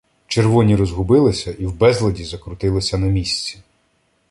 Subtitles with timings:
[0.27, 3.59] Червоні розгубилися і в безладі закрутилися на місці.